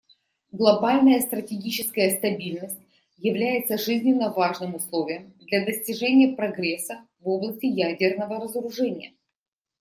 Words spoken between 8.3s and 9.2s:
разоружения.